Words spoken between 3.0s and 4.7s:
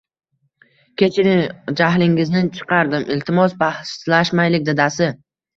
Iltimos, bahslashmaylik,